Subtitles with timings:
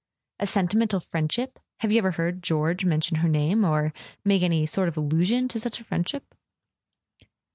[0.39, 1.59] "A senti¬ mental friendship?
[1.81, 3.93] Have you ever heard George men¬ tion her name—or
[4.25, 6.33] make any sort of allusion to such a friendship?"